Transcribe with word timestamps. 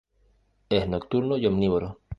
Es 0.71 0.89
nocturno 0.89 1.37
y 1.37 1.45
omnívoro. 1.45 1.99